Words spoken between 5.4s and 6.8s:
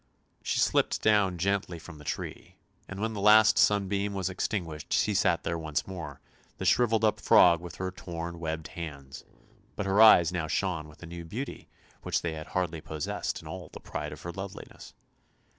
there once more, the